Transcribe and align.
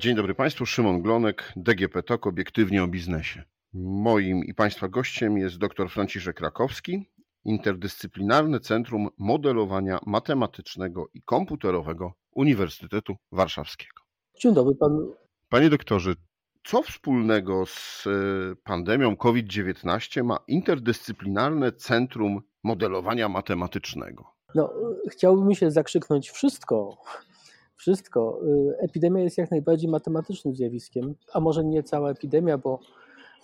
Dzień 0.00 0.16
dobry 0.16 0.34
Państwu, 0.34 0.66
Szymon 0.66 1.02
Glonek, 1.02 1.52
DGP 1.56 2.02
TOK, 2.02 2.26
obiektywnie 2.26 2.84
o 2.84 2.88
biznesie. 2.88 3.42
Moim 3.74 4.44
i 4.44 4.54
Państwa 4.54 4.88
gościem 4.88 5.38
jest 5.38 5.58
dr 5.58 5.90
Franciszek 5.90 6.40
Rakowski, 6.40 7.10
Interdyscyplinarne 7.44 8.60
Centrum 8.60 9.08
Modelowania 9.18 9.98
Matematycznego 10.06 11.08
i 11.14 11.22
Komputerowego 11.22 12.12
Uniwersytetu 12.34 13.16
Warszawskiego. 13.32 14.00
Dzień 14.38 14.54
dobry 14.54 14.74
Panu. 14.74 15.14
Panie 15.48 15.70
doktorze, 15.70 16.14
co 16.64 16.82
wspólnego 16.82 17.66
z 17.66 18.06
e, 18.06 18.10
pandemią 18.64 19.16
COVID-19 19.16 20.24
ma 20.24 20.38
Interdyscyplinarne 20.48 21.72
Centrum 21.72 22.40
Modelowania 22.62 23.28
Matematycznego? 23.28 24.24
No, 24.54 24.72
chciałbym 25.10 25.54
się 25.54 25.70
zakrzyknąć 25.70 26.30
wszystko, 26.30 26.96
wszystko. 27.80 28.40
Y, 28.44 28.78
epidemia 28.78 29.22
jest 29.22 29.38
jak 29.38 29.50
najbardziej 29.50 29.90
matematycznym 29.90 30.56
zjawiskiem, 30.56 31.14
a 31.32 31.40
może 31.40 31.64
nie 31.64 31.82
cała 31.82 32.10
epidemia, 32.10 32.58
bo 32.58 32.80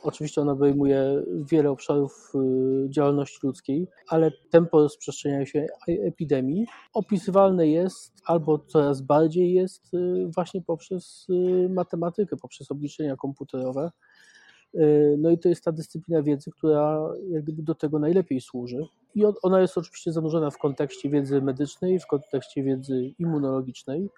oczywiście 0.02 0.40
ona 0.40 0.52
obejmuje 0.52 1.22
wiele 1.50 1.70
obszarów 1.70 2.32
y, 2.34 2.90
działalności 2.90 3.38
ludzkiej, 3.42 3.88
ale 4.09 4.30
tempo 4.50 4.82
rozprzestrzeniania 4.82 5.46
się 5.46 5.66
epidemii 5.88 6.66
opisywalne 6.92 7.68
jest 7.68 8.12
albo 8.26 8.59
coraz 8.59 9.00
bardziej 9.02 9.52
jest 9.52 9.95
y, 9.95 10.26
właśnie 10.34 10.62
poprzez 10.62 11.26
matematykę, 11.70 12.37
poprzez 12.37 12.70
obliczenia 12.70 13.16
komputerowe. 13.16 13.90
No 15.18 15.30
i 15.30 15.38
to 15.38 15.48
jest 15.48 15.64
ta 15.64 15.73
dyscyplina 15.73 16.23
wiedzy, 16.23 16.50
która 16.50 17.09
do 17.42 17.74
tego 17.74 17.98
najlepiej 17.98 18.40
służy. 18.40 18.87
I 19.14 19.24
ona 19.42 19.60
jest 19.60 19.78
oczywiście 19.78 20.12
zanurzona 20.12 20.50
w 20.50 20.59
kontekście 20.59 21.10
wiedzy 21.10 21.42
medycznej, 21.42 22.01
w 22.01 22.07
kontekście 22.07 22.62
wiedzy 22.62 23.14
immunologicznej, 23.18 24.09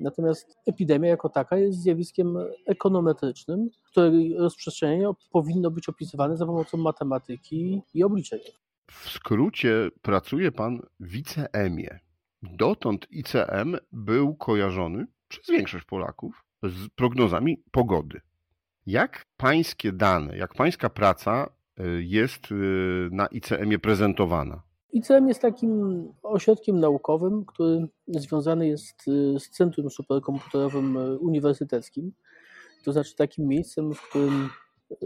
Natomiast 0.00 0.58
epidemia 0.66 1.08
jako 1.08 1.28
taka 1.28 1.56
jest 1.56 1.78
zjawiskiem 1.82 2.38
ekonometrycznym, 2.66 3.70
której 3.90 4.34
rozprzestrzenienie 4.38 5.10
powinno 5.32 5.70
być 5.70 5.88
opisywane 5.88 6.36
za 6.36 6.46
pomocą 6.46 6.78
matematyki 6.78 7.82
i 7.94 8.04
obliczeń. 8.04 8.40
W 8.90 9.10
skrócie 9.10 9.88
pracuje 10.02 10.52
pan 10.52 10.80
w 11.00 11.16
ICM-ie. 11.16 12.00
Dotąd 12.42 13.06
ICM 13.10 13.76
był 13.92 14.34
kojarzony 14.34 15.06
przez 15.28 15.46
większość 15.50 15.84
Polaków 15.84 16.44
z 16.62 16.88
prognozami 16.88 17.62
pogody. 17.70 18.20
Jak 18.86 19.26
pańskie 19.36 19.92
dane, 19.92 20.36
jak 20.36 20.54
pańska 20.54 20.90
praca 20.90 21.46
y, 21.80 22.02
jest 22.04 22.52
y, 22.52 23.08
na 23.12 23.26
ICM-ie 23.26 23.78
prezentowana? 23.78 24.62
ICM 24.92 25.28
jest 25.28 25.42
takim 25.42 26.04
ośrodkiem 26.22 26.80
naukowym, 26.80 27.44
który 27.44 27.88
związany 28.08 28.68
jest 28.68 29.08
y, 29.08 29.40
z 29.40 29.50
Centrum 29.50 29.90
Superkomputerowym 29.90 30.96
y, 30.96 31.18
Uniwersyteckim. 31.18 32.12
To 32.84 32.92
znaczy 32.92 33.16
takim 33.16 33.46
miejscem, 33.46 33.94
w 33.94 34.08
którym 34.08 34.48
y, 34.92 34.96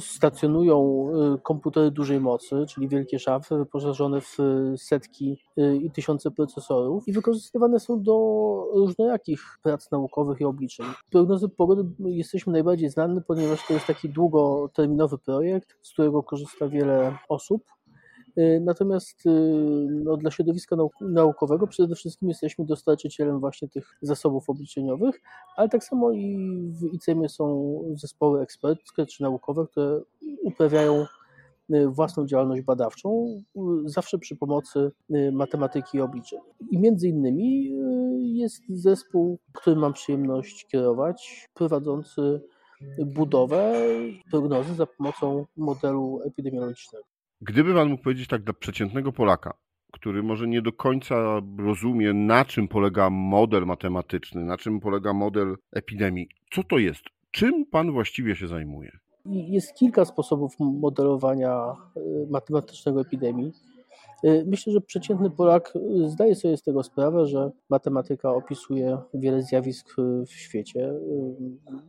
stacjonują 0.00 1.06
komputery 1.42 1.90
dużej 1.90 2.20
mocy, 2.20 2.56
czyli 2.68 2.88
wielkie 2.88 3.18
szafy 3.18 3.56
wyposażone 3.56 4.20
w 4.20 4.36
setki 4.76 5.38
i 5.82 5.90
tysiące 5.90 6.30
procesorów 6.30 7.08
i 7.08 7.12
wykorzystywane 7.12 7.80
są 7.80 8.02
do 8.02 8.16
różnorakich 8.74 9.40
prac 9.62 9.90
naukowych 9.90 10.40
i 10.40 10.44
obliczeń. 10.44 10.86
Prognozy 11.10 11.48
pogody 11.48 11.84
jesteśmy 11.98 12.52
najbardziej 12.52 12.90
znani, 12.90 13.20
ponieważ 13.26 13.66
to 13.66 13.74
jest 13.74 13.86
taki 13.86 14.08
długoterminowy 14.08 15.18
projekt, 15.18 15.76
z 15.82 15.92
którego 15.92 16.22
korzysta 16.22 16.68
wiele 16.68 17.18
osób 17.28 17.75
natomiast 18.60 19.26
y, 19.26 19.30
no, 19.90 20.16
dla 20.16 20.30
środowiska 20.30 20.76
naukowego 21.00 21.66
przede 21.66 21.94
wszystkim 21.94 22.28
jesteśmy 22.28 22.64
dostarczycielem 22.64 23.40
właśnie 23.40 23.68
tych 23.68 23.96
zasobów 24.02 24.50
obliczeniowych, 24.50 25.20
ale 25.56 25.68
tak 25.68 25.84
samo 25.84 26.12
i 26.12 26.36
w 26.80 26.94
ICM 26.94 27.28
są 27.28 27.78
zespoły 27.94 28.42
eksperckie 28.42 29.06
czy 29.06 29.22
naukowe, 29.22 29.66
które 29.66 30.00
uprawiają 30.42 31.06
y, 31.70 31.88
własną 31.88 32.26
działalność 32.26 32.62
badawczą, 32.62 33.26
zawsze 33.84 34.18
przy 34.18 34.36
pomocy 34.36 34.92
matematyki 35.32 35.98
i 35.98 36.00
obliczeń. 36.00 36.40
I 36.70 36.78
między 36.78 37.08
innymi 37.08 37.72
jest 38.38 38.62
zespół, 38.68 39.38
który 39.52 39.76
mam 39.76 39.92
przyjemność 39.92 40.66
kierować, 40.66 41.48
prowadzący 41.54 42.40
budowę 43.06 43.74
prognozy 44.30 44.74
za 44.74 44.86
pomocą 44.86 45.46
modelu 45.56 46.20
epidemiologicznego. 46.24 47.15
Gdyby 47.40 47.74
pan 47.74 47.88
mógł 47.88 48.02
powiedzieć 48.02 48.28
tak 48.28 48.42
dla 48.42 48.54
przeciętnego 48.54 49.12
Polaka, 49.12 49.54
który 49.92 50.22
może 50.22 50.46
nie 50.46 50.62
do 50.62 50.72
końca 50.72 51.40
rozumie, 51.58 52.12
na 52.12 52.44
czym 52.44 52.68
polega 52.68 53.10
model 53.10 53.66
matematyczny, 53.66 54.44
na 54.44 54.56
czym 54.56 54.80
polega 54.80 55.12
model 55.12 55.56
epidemii, 55.72 56.28
co 56.52 56.64
to 56.64 56.78
jest? 56.78 57.02
Czym 57.30 57.66
pan 57.66 57.92
właściwie 57.92 58.36
się 58.36 58.48
zajmuje? 58.48 58.98
Jest 59.26 59.74
kilka 59.74 60.04
sposobów 60.04 60.54
modelowania 60.60 61.76
y, 61.96 62.26
matematycznego 62.30 63.00
epidemii. 63.00 63.52
Y, 64.24 64.44
myślę, 64.46 64.72
że 64.72 64.80
przeciętny 64.80 65.30
Polak 65.30 65.72
y, 65.76 66.08
zdaje 66.08 66.34
sobie 66.34 66.56
z 66.56 66.62
tego 66.62 66.82
sprawę, 66.82 67.26
że 67.26 67.50
matematyka 67.70 68.30
opisuje 68.30 68.98
wiele 69.14 69.42
zjawisk 69.42 69.96
w 70.26 70.30
świecie. 70.30 70.92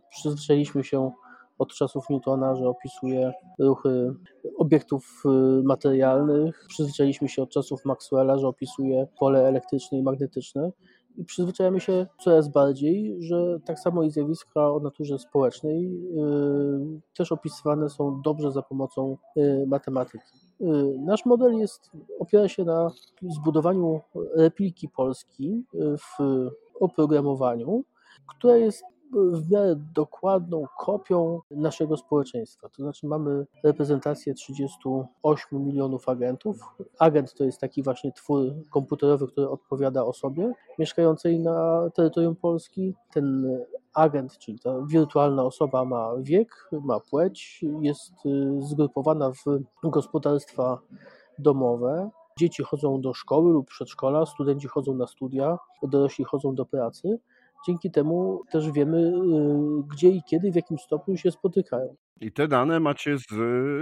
Przyzwyczailiśmy 0.10 0.84
się 0.84 1.12
od 1.58 1.74
czasów 1.74 2.10
Newtona, 2.10 2.56
że 2.56 2.70
opisuje 2.70 3.34
ruchy 3.60 4.14
obiektów 4.58 5.24
y, 5.26 5.64
materialnych. 5.64 6.66
Przyzwyczailiśmy 6.68 7.30
się 7.30 7.44
od 7.44 7.50
czasów 7.50 7.86
Maxwella, 7.86 8.38
że 8.38 8.48
opisuje 8.48 9.08
pole 9.20 9.48
elektryczne 9.48 9.98
i 9.98 10.04
magnetyczne. 10.04 10.72
I 11.18 11.26
przyzwyczajamy 11.26 11.80
się 11.80 12.08
coraz 12.20 12.48
bardziej, 12.48 13.16
że 13.20 13.60
tak 13.66 13.80
samo 13.80 14.04
i 14.04 14.12
zjawiska 14.12 14.72
o 14.72 14.80
naturze 14.80 15.20
społecznej 15.20 15.92
yy, 15.92 17.00
też 17.18 17.32
opisywane 17.32 17.90
są 17.90 18.22
dobrze 18.22 18.52
za 18.52 18.62
pomocą 18.62 19.18
yy, 19.36 19.66
matematyki. 19.68 20.34
Yy, 20.60 20.98
nasz 21.00 21.26
model 21.26 21.54
jest, 21.54 21.92
opiera 22.20 22.48
się 22.48 22.64
na 22.64 22.92
zbudowaniu 23.22 24.02
repliki 24.36 24.90
Polski 24.90 25.64
w 25.98 26.24
oprogramowaniu, 26.80 27.84
która 28.28 28.58
jest 28.58 28.84
w 29.14 29.52
miarę 29.52 29.76
dokładną 29.94 30.66
kopią 30.78 31.42
naszego 31.52 31.98
społeczeństwa. 31.98 32.70
To 32.70 32.84
znaczy 32.84 33.08
mamy 33.08 33.46
reprezentację 33.64 34.34
38 34.34 35.66
milionów 35.66 36.10
agentów. 36.10 36.58
Agent 37.00 37.34
to 37.34 37.44
jest 37.44 37.62
taki 37.62 37.84
właśnie 37.84 38.12
twór 38.12 38.54
komputerowy, 38.70 39.28
który 39.28 39.50
odpowiada 39.50 40.06
osobie 40.06 40.54
mieszkającej 40.80 41.40
na 41.40 41.90
terytorium 41.94 42.36
Polski. 42.36 42.96
Ten 43.14 43.58
agent, 43.94 44.38
czyli 44.38 44.60
ta 44.60 44.82
wirtualna 44.82 45.44
osoba 45.44 45.86
ma 45.86 46.12
wiek, 46.20 46.70
ma 46.72 47.00
płeć, 47.00 47.66
jest 47.82 48.14
y, 48.26 48.62
zgrupowana 48.62 49.32
w 49.32 49.44
gospodarstwa 49.84 50.80
domowe. 51.40 52.10
Dzieci 52.40 52.64
chodzą 52.64 53.02
do 53.02 53.14
szkoły 53.14 53.54
lub 53.54 53.68
przedszkola, 53.68 54.26
studenci 54.26 54.68
chodzą 54.68 54.96
na 54.96 55.08
studia, 55.08 55.58
dorośli 55.84 56.26
chodzą 56.26 56.56
do 56.56 56.66
pracy. 56.66 57.20
Dzięki 57.66 57.92
temu 57.92 58.42
też 58.52 58.72
wiemy, 58.72 58.98
y, 58.98 59.84
gdzie 59.92 60.10
i 60.10 60.22
kiedy, 60.24 60.52
w 60.52 60.56
jakim 60.56 60.78
stopniu 60.78 61.18
się 61.18 61.32
spotykają. 61.32 61.96
I 62.22 62.32
te 62.32 62.48
dane 62.48 62.80
macie 62.80 63.18
z 63.18 63.26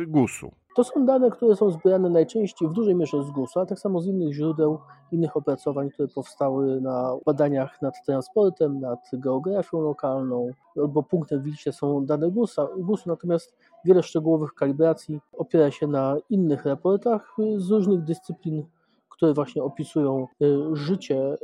GUS-u. 0.10 0.52
To 0.76 0.84
są 0.84 1.06
dane, 1.06 1.32
które 1.32 1.56
są 1.56 1.72
zbierane 1.72 2.10
najczęściej 2.10 2.68
w 2.68 2.74
dużej 2.74 2.96
mierze 2.96 3.24
z 3.24 3.32
GUS-u, 3.32 3.60
a 3.60 3.66
tak 3.66 3.80
samo 3.80 4.02
z 4.02 4.08
innych 4.08 4.34
źródeł, 4.34 4.80
innych 5.12 5.38
opracowań, 5.38 5.90
które 5.90 6.08
powstały 6.08 6.82
na 6.82 7.18
badaniach 7.26 7.82
nad 7.82 7.94
transportem, 8.06 8.80
nad 8.80 9.00
geografią 9.14 9.82
lokalną, 9.82 10.50
albo 10.78 11.04
punktem 11.04 11.42
wyjścia 11.42 11.72
są 11.72 12.06
dane 12.06 12.32
GUS-u, 12.32 13.10
natomiast 13.10 13.58
wiele 13.86 14.04
szczegółowych 14.04 14.54
kalibracji 14.54 15.20
opiera 15.34 15.72
się 15.72 15.88
na 15.88 16.18
innych 16.30 16.66
raportach 16.66 17.36
z 17.58 17.72
różnych 17.72 18.04
dyscyplin 18.04 18.64
które 19.16 19.34
właśnie 19.34 19.64
opisują 19.64 20.28
y, 20.42 20.76
życie 20.76 21.36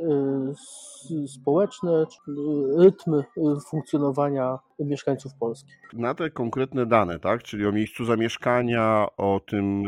y, 1.11 1.27
społeczne, 1.27 1.91
y, 1.91 2.31
rytmy 2.77 3.23
funkcjonowania 3.69 4.59
mieszkańców 4.79 5.31
Polski. 5.39 5.71
Na 5.93 6.13
te 6.13 6.29
konkretne 6.29 6.85
dane, 6.85 7.19
tak, 7.19 7.43
czyli 7.43 7.65
o 7.65 7.71
miejscu 7.71 8.05
zamieszkania, 8.05 9.07
o 9.17 9.41
tym, 9.47 9.83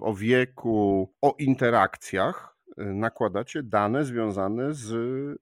o 0.00 0.14
wieku, 0.14 1.08
o 1.22 1.34
interakcjach, 1.38 2.56
nakładacie 2.76 3.62
dane 3.62 4.04
związane 4.04 4.74
z 4.74 4.94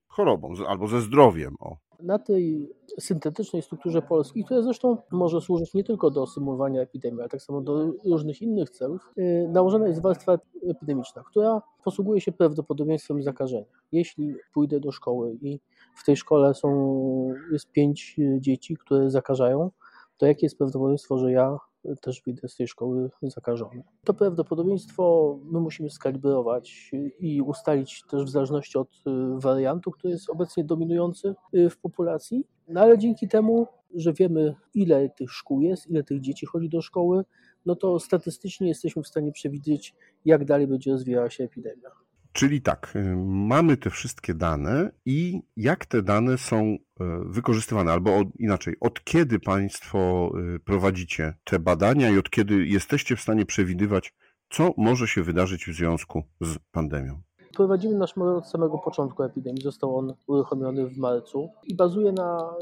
chorobą 0.08 0.54
albo 0.69 0.88
ze 0.88 1.00
zdrowiem. 1.00 1.54
O. 1.60 1.76
Na 2.02 2.19
tej 2.19 2.72
syntetycznej 3.00 3.62
strukturze 3.62 4.02
Polski, 4.02 4.44
która 4.44 4.62
zresztą 4.62 4.96
może 5.10 5.40
służyć 5.40 5.75
nie 5.75 5.84
tylko 5.84 6.10
do 6.10 6.26
symulowania 6.26 6.82
epidemii, 6.82 7.20
ale 7.20 7.28
tak 7.28 7.43
samo 7.43 7.60
do 7.60 7.93
różnych 8.04 8.43
innych 8.43 8.70
celów, 8.70 9.12
y, 9.19 9.48
nałożona 9.52 9.88
jest 9.88 10.02
warstwa 10.02 10.38
epidemiczna, 10.69 11.22
która 11.31 11.62
posługuje 11.84 12.20
się 12.20 12.32
prawdopodobieństwem 12.32 13.22
zakażenia. 13.22 13.66
Jeśli 13.93 14.34
pójdę 14.54 14.81
do 14.81 14.93
szkoły 14.93 15.38
i 15.43 15.60
w 15.96 16.04
tej 16.04 16.16
szkole 16.16 16.54
są, 16.54 17.34
jest 17.52 17.72
pięć 17.72 18.16
dzieci, 18.38 18.76
które 18.76 19.10
zakażają, 19.10 19.70
to 20.16 20.26
jakie 20.26 20.46
jest 20.46 20.58
prawdopodobieństwo, 20.58 21.19
że 21.19 21.32
ja 21.32 21.58
też 22.00 22.22
wyjdę 22.22 22.48
z 22.48 22.56
tej 22.56 22.68
szkoły 22.68 23.10
zakażony. 23.22 23.82
To 24.04 24.14
prawdopodobieństwo 24.14 25.38
my 25.44 25.60
musimy 25.60 25.90
skalibrować 25.90 26.90
i 27.20 27.42
ustalić 27.42 28.02
też 28.10 28.24
w 28.24 28.28
zależności 28.28 28.78
od 28.78 28.88
wariantu, 29.36 29.90
który 29.90 30.12
jest 30.12 30.30
obecnie 30.30 30.64
dominujący 30.64 31.34
w 31.52 31.76
populacji. 31.82 32.44
No 32.68 32.80
ale 32.80 32.98
dzięki 32.98 33.28
temu, 33.28 33.66
że 33.94 34.12
wiemy 34.12 34.54
ile 34.74 35.10
tych 35.10 35.30
szkół 35.30 35.60
jest, 35.60 35.86
ile 35.86 36.04
tych 36.04 36.20
dzieci 36.20 36.46
chodzi 36.46 36.68
do 36.68 36.82
szkoły, 36.82 37.24
no 37.66 37.76
to 37.76 38.00
statystycznie 38.00 38.68
jesteśmy 38.68 39.02
w 39.02 39.08
stanie 39.08 39.32
przewidzieć, 39.32 39.94
jak 40.24 40.44
dalej 40.44 40.66
będzie 40.66 40.92
rozwijała 40.92 41.30
się 41.30 41.44
epidemia. 41.44 42.05
Czyli 42.36 42.62
tak, 42.62 42.92
y, 42.96 43.16
mamy 43.26 43.76
te 43.76 43.90
wszystkie 43.90 44.34
dane 44.34 44.90
i 45.06 45.42
jak 45.56 45.86
te 45.86 46.02
dane 46.02 46.38
są 46.38 46.64
y, 46.64 46.78
wykorzystywane, 47.24 47.92
albo 47.92 48.18
od, 48.18 48.28
inaczej, 48.38 48.76
od 48.80 49.04
kiedy 49.04 49.40
Państwo 49.40 50.30
y, 50.56 50.60
prowadzicie 50.60 51.34
te 51.44 51.58
badania 51.58 52.10
i 52.10 52.18
od 52.18 52.30
kiedy 52.30 52.66
jesteście 52.66 53.16
w 53.16 53.20
stanie 53.20 53.46
przewidywać, 53.46 54.14
co 54.50 54.74
może 54.76 55.08
się 55.08 55.22
wydarzyć 55.22 55.66
w 55.66 55.74
związku 55.74 56.22
z 56.40 56.58
pandemią? 56.72 57.22
Prowadzimy 57.54 57.94
nasz 57.94 58.16
model 58.16 58.36
od 58.36 58.48
samego 58.48 58.78
początku 58.78 59.22
epidemii. 59.22 59.62
Został 59.62 59.96
on 59.96 60.14
uruchomiony 60.26 60.86
w 60.86 60.96
marcu 60.96 61.48
i 61.64 61.74
bazuje 61.74 62.12
na 62.12 62.54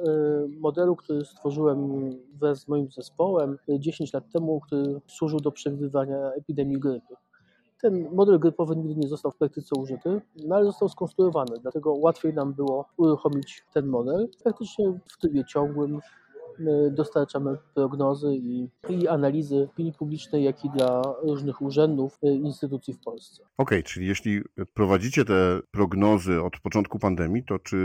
modelu, 0.61 0.97
który 0.97 1.25
stworzyłem 1.25 2.11
wraz 2.41 2.61
z 2.61 2.69
moim 2.69 2.91
zespołem 2.91 3.59
10 3.79 4.13
lat 4.13 4.25
temu, 4.33 4.61
który 4.61 5.01
służył 5.07 5.41
do 5.41 5.53
przewidywania 5.53 6.17
epidemii 6.39 6.79
grypy. 6.81 7.15
Ten 7.85 8.09
model 8.13 8.39
grypowy 8.39 8.77
nigdy 8.77 8.97
nie 8.97 9.09
został 9.09 9.33
w 9.33 9.37
praktyce 9.37 9.81
użyty, 9.81 10.21
no 10.47 10.57
ale 10.57 10.65
został 10.65 10.89
skonstruowany, 10.89 11.57
dlatego 11.63 11.95
łatwiej 11.95 12.35
nam 12.35 12.55
było 12.55 12.89
uruchomić 12.97 13.65
ten 13.75 13.87
model. 13.87 14.29
Praktycznie 14.43 15.01
w 15.13 15.19
trybie 15.19 15.45
ciągłym 15.45 16.01
dostarczamy 16.91 17.57
prognozy 17.75 18.37
i, 18.37 18.69
i 18.89 19.09
analizy 19.09 19.69
opinii 19.73 19.93
publicznej, 19.93 20.45
jak 20.45 20.65
i 20.65 20.71
dla 20.71 21.03
różnych 21.23 21.63
urzędów, 21.63 22.19
y, 22.25 22.35
instytucji 22.35 22.95
w 22.95 23.01
Polsce. 23.01 23.43
Okej, 23.43 23.79
okay, 23.79 23.83
czyli 23.83 24.07
jeśli 24.07 24.43
prowadzicie 24.75 25.25
te 25.25 25.61
prognozy 25.71 26.43
od 26.43 26.61
początku 26.61 26.99
pandemii, 26.99 27.45
to 27.45 27.59
czy 27.59 27.77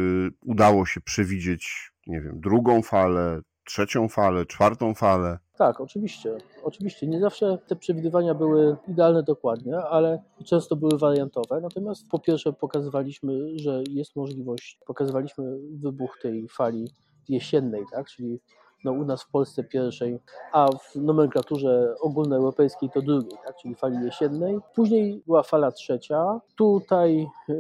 udało 0.41 0.85
się 0.85 1.01
przewidzieć, 1.01 1.91
nie 2.07 2.21
wiem, 2.21 2.39
drugą 2.41 2.81
falę, 2.81 3.41
trzecią 3.65 4.09
falę, 4.09 4.45
czwartą 4.45 4.93
falę? 4.93 5.39
Tak, 5.59 5.81
oczywiście. 5.81 6.37
Oczywiście 6.63 7.07
nie 7.07 7.19
zawsze 7.19 7.57
te 7.67 7.75
przewidywania 7.75 8.33
były 8.33 8.77
idealne 8.87 9.23
dokładnie, 9.23 9.77
ale 9.77 10.21
często 10.45 10.75
były 10.75 10.97
wariantowe. 10.97 11.61
Natomiast 11.61 12.09
po 12.09 12.19
pierwsze 12.19 12.53
pokazywaliśmy, 12.53 13.59
że 13.59 13.83
jest 13.89 14.15
możliwość, 14.15 14.79
pokazywaliśmy 14.85 15.57
wybuch 15.73 16.19
tej 16.21 16.47
fali 16.47 16.91
jesiennej, 17.29 17.83
tak? 17.91 18.07
czyli 18.07 18.39
no, 18.83 18.91
u 18.91 19.05
nas 19.05 19.23
w 19.23 19.29
Polsce 19.29 19.63
pierwszej, 19.63 20.19
a 20.51 20.67
w 20.71 20.95
nomenklaturze 20.95 21.95
ogólnoeuropejskiej 22.01 22.89
to 22.89 23.01
drugiej, 23.01 23.37
tak, 23.45 23.55
czyli 23.55 23.75
fali 23.75 24.05
jesiennej. 24.05 24.59
Później 24.75 25.21
była 25.25 25.43
fala 25.43 25.71
trzecia. 25.71 26.39
Tutaj 26.55 27.27
y, 27.49 27.53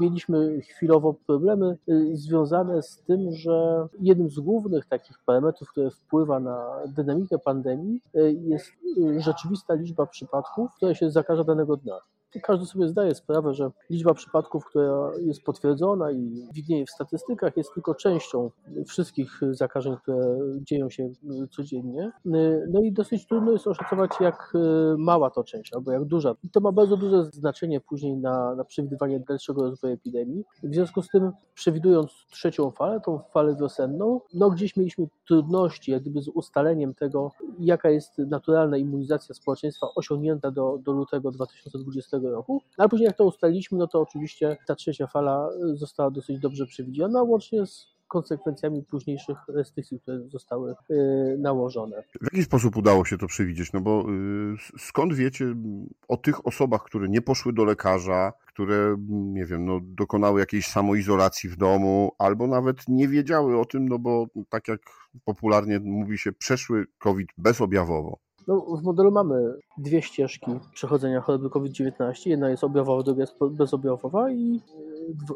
mieliśmy 0.00 0.60
chwilowo 0.60 1.14
problemy 1.26 1.78
y, 1.88 2.16
związane 2.16 2.82
z 2.82 3.02
tym, 3.02 3.32
że 3.32 3.88
jednym 4.00 4.30
z 4.30 4.40
głównych 4.40 4.86
takich 4.86 5.18
parametrów, 5.26 5.70
które 5.70 5.90
wpływa 5.90 6.40
na 6.40 6.70
dynamikę 6.86 7.38
pandemii 7.38 8.00
y, 8.16 8.32
jest 8.32 8.72
y, 8.98 9.20
rzeczywista 9.20 9.74
liczba 9.74 10.06
przypadków, 10.06 10.74
które 10.76 10.94
się 10.94 11.10
zakaże 11.10 11.44
danego 11.44 11.76
dnia 11.76 11.94
każdy 12.40 12.66
sobie 12.66 12.88
zdaje 12.88 13.14
sprawę, 13.14 13.54
że 13.54 13.70
liczba 13.90 14.14
przypadków, 14.14 14.66
która 14.66 15.10
jest 15.20 15.42
potwierdzona 15.42 16.12
i 16.12 16.48
widnieje 16.54 16.86
w 16.86 16.90
statystykach, 16.90 17.56
jest 17.56 17.74
tylko 17.74 17.94
częścią 17.94 18.50
wszystkich 18.86 19.40
zakażeń, 19.50 19.96
które 20.02 20.38
dzieją 20.60 20.90
się 20.90 21.10
codziennie. 21.50 22.12
No 22.68 22.80
i 22.82 22.92
dosyć 22.92 23.26
trudno 23.26 23.52
jest 23.52 23.66
oszacować, 23.66 24.10
jak 24.20 24.52
mała 24.98 25.30
to 25.30 25.44
część, 25.44 25.74
albo 25.74 25.92
jak 25.92 26.04
duża. 26.04 26.34
I 26.42 26.50
to 26.50 26.60
ma 26.60 26.72
bardzo 26.72 26.96
duże 26.96 27.24
znaczenie 27.24 27.80
później 27.80 28.16
na, 28.16 28.54
na 28.54 28.64
przewidywanie 28.64 29.20
dalszego 29.20 29.62
rozwoju 29.62 29.94
epidemii. 29.94 30.44
W 30.62 30.74
związku 30.74 31.02
z 31.02 31.08
tym, 31.08 31.32
przewidując 31.54 32.12
trzecią 32.30 32.70
falę, 32.70 33.00
tą 33.00 33.20
falę 33.32 33.56
wiosenną, 33.56 34.20
no 34.34 34.50
gdzieś 34.50 34.76
mieliśmy 34.76 35.06
trudności 35.26 35.92
jak 35.92 36.02
gdyby 36.02 36.22
z 36.22 36.28
ustaleniem 36.28 36.94
tego, 36.94 37.32
jaka 37.58 37.90
jest 37.90 38.18
naturalna 38.18 38.76
immunizacja 38.76 39.34
społeczeństwa 39.34 39.86
osiągnięta 39.96 40.50
do, 40.50 40.78
do 40.78 40.92
lutego 40.92 41.30
2020 41.30 42.18
roku. 42.30 42.62
No, 42.78 42.82
ale 42.82 42.88
później 42.88 43.06
jak 43.06 43.16
to 43.16 43.24
ustaliliśmy, 43.24 43.78
no 43.78 43.86
to 43.86 44.00
oczywiście 44.00 44.56
ta 44.66 44.74
trzecia 44.74 45.06
fala 45.06 45.48
y, 45.72 45.76
została 45.76 46.10
dosyć 46.10 46.38
dobrze 46.38 46.66
przewidziana, 46.66 47.22
łącznie 47.22 47.66
z 47.66 47.92
konsekwencjami 48.12 48.82
późniejszych 48.82 49.38
restrykcji, 49.48 50.00
które 50.00 50.28
zostały 50.28 50.74
y, 50.90 51.36
nałożone. 51.38 52.02
W 52.20 52.24
jaki 52.32 52.44
sposób 52.44 52.76
udało 52.76 53.04
się 53.04 53.18
to 53.18 53.26
przewidzieć? 53.26 53.72
No 53.72 53.80
bo 53.80 54.00
y, 54.00 54.78
skąd 54.78 55.14
wiecie 55.14 55.54
o 56.08 56.16
tych 56.16 56.46
osobach, 56.46 56.82
które 56.82 57.08
nie 57.08 57.22
poszły 57.22 57.52
do 57.52 57.64
lekarza, 57.64 58.32
które, 58.46 58.96
nie 59.08 59.46
wiem, 59.46 59.64
no, 59.64 59.80
dokonały 59.82 60.40
jakiejś 60.40 60.66
samoizolacji 60.66 61.50
w 61.50 61.56
domu, 61.56 62.12
albo 62.18 62.46
nawet 62.46 62.76
nie 62.88 63.08
wiedziały 63.08 63.60
o 63.60 63.64
tym, 63.64 63.88
no 63.88 63.98
bo 63.98 64.26
tak 64.48 64.68
jak 64.68 64.80
popularnie 65.24 65.80
mówi 65.80 66.18
się, 66.18 66.32
przeszły 66.32 66.86
COVID 66.98 67.28
bezobjawowo. 67.38 68.18
No, 68.46 68.60
w 68.60 68.82
modelu 68.82 69.10
mamy 69.10 69.54
dwie 69.78 70.02
ścieżki 70.02 70.50
przechodzenia 70.74 71.20
choroby 71.20 71.50
COVID-19. 71.50 72.30
Jedna 72.30 72.50
jest 72.50 72.64
objawowa, 72.64 73.02
druga 73.02 73.20
jest 73.20 73.34
bezobjawowa 73.50 74.30
i 74.30 74.60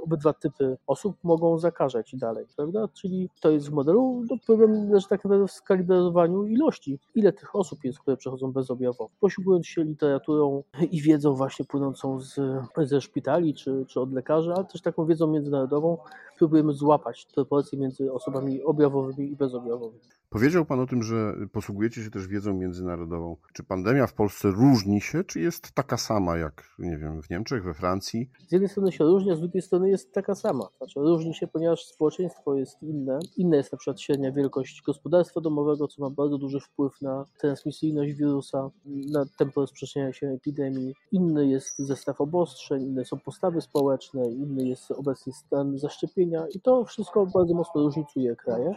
obydwa 0.02 0.32
typy 0.32 0.76
osób 0.86 1.16
mogą 1.22 1.58
zakażać 1.58 2.16
dalej, 2.16 2.44
prawda? 2.56 2.88
Czyli 2.94 3.30
to 3.40 3.50
jest 3.50 3.68
w 3.68 3.72
modelu, 3.72 4.24
no 4.30 4.36
problem 4.46 4.90
leży 4.90 5.08
tak 5.08 5.24
naprawdę 5.24 5.46
w 5.46 5.52
skalibrowaniu 5.52 6.46
ilości. 6.46 6.98
Ile 7.14 7.32
tych 7.32 7.56
osób 7.56 7.84
jest, 7.84 7.98
które 7.98 8.16
przechodzą 8.16 8.52
bezobjawowo? 8.52 9.10
Posiłkując 9.20 9.66
się 9.66 9.84
literaturą 9.84 10.62
i 10.90 11.02
wiedzą 11.02 11.34
właśnie 11.34 11.64
płynącą 11.64 12.20
z, 12.20 12.40
ze 12.78 13.00
szpitali 13.00 13.54
czy, 13.54 13.84
czy 13.88 14.00
od 14.00 14.12
lekarzy, 14.12 14.52
ale 14.54 14.64
też 14.64 14.82
taką 14.82 15.06
wiedzą 15.06 15.26
międzynarodową, 15.26 15.98
próbujemy 16.38 16.72
złapać 16.72 17.26
proporcje 17.34 17.78
między 17.78 18.12
osobami 18.12 18.62
objawowymi 18.62 19.32
i 19.32 19.36
bezobjawowymi. 19.36 20.00
Powiedział 20.30 20.64
Pan 20.64 20.80
o 20.80 20.86
tym, 20.86 21.02
że 21.02 21.34
posługujecie 21.52 22.04
się 22.04 22.10
też 22.10 22.28
wiedzą 22.28 22.54
międzynarodową. 22.54 23.36
Czy 23.52 23.64
pandemia 23.64 24.06
w 24.06 24.14
Polsce 24.14 24.50
różni 24.50 25.00
się, 25.00 25.24
czy 25.24 25.40
jest 25.40 25.72
taka 25.72 25.96
sama 25.96 26.36
jak, 26.36 26.64
nie 26.78 26.98
wiem, 26.98 27.22
w 27.22 27.30
Niemczech, 27.30 27.64
we 27.64 27.74
Francji? 27.74 28.30
Z 28.48 28.52
jednej 28.52 28.68
strony 28.68 28.92
się 28.92 29.04
różni, 29.04 29.30
a 29.30 29.36
z 29.36 29.40
drugiej 29.40 29.55
strony 29.62 29.90
jest 29.90 30.12
taka 30.12 30.34
sama. 30.34 30.68
Znaczy 30.78 31.00
różni 31.00 31.34
się, 31.34 31.46
ponieważ 31.46 31.84
społeczeństwo 31.84 32.54
jest 32.54 32.82
inne. 32.82 33.18
Inna 33.36 33.56
jest 33.56 33.72
na 33.72 33.78
przykład 33.78 34.00
średnia 34.00 34.32
wielkość 34.32 34.82
gospodarstwa 34.82 35.40
domowego, 35.40 35.88
co 35.88 36.02
ma 36.02 36.10
bardzo 36.10 36.38
duży 36.38 36.60
wpływ 36.60 37.00
na 37.02 37.24
transmisyjność 37.40 38.12
wirusa, 38.12 38.70
na 38.86 39.24
tempo 39.38 39.60
rozprzestrzeniania 39.60 40.12
się 40.12 40.26
epidemii. 40.28 40.94
Inny 41.12 41.46
jest 41.46 41.78
zestaw 41.78 42.20
obostrzeń, 42.20 42.82
inne 42.82 43.04
są 43.04 43.18
postawy 43.18 43.60
społeczne, 43.60 44.30
inny 44.30 44.68
jest 44.68 44.90
obecny 44.90 45.32
stan 45.32 45.78
zaszczepienia 45.78 46.46
i 46.54 46.60
to 46.60 46.84
wszystko 46.84 47.26
bardzo 47.26 47.54
mocno 47.54 47.82
różnicuje 47.82 48.36
kraje. 48.36 48.74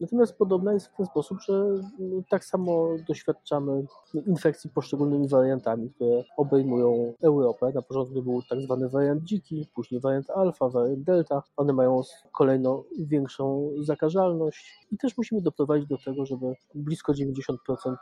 Natomiast 0.00 0.38
podobna 0.38 0.72
jest 0.72 0.86
w 0.86 0.96
ten 0.96 1.06
sposób, 1.06 1.38
że 1.40 1.64
no, 1.98 2.22
tak 2.30 2.44
samo 2.44 2.88
doświadczamy 3.08 3.86
infekcji 4.26 4.70
poszczególnymi 4.70 5.28
wariantami, 5.28 5.90
które 5.90 6.24
obejmują 6.36 7.14
Europę. 7.22 7.72
Na 7.74 7.82
początku 7.82 8.22
był 8.22 8.42
tak 8.48 8.60
zwany 8.60 8.88
wariant 8.88 9.22
dziki, 9.22 9.66
później 9.74 10.00
wariant 10.00 10.30
alfa, 10.30 10.68
wariant 10.68 11.02
delta. 11.02 11.42
One 11.56 11.72
mają 11.72 12.02
kolejno 12.32 12.84
większą 12.98 13.70
zakażalność 13.80 14.86
i 14.92 14.98
też 14.98 15.16
musimy 15.16 15.42
doprowadzić 15.42 15.88
do 15.88 15.98
tego, 16.04 16.26
żeby 16.26 16.54
blisko 16.74 17.12
90% 17.12 17.56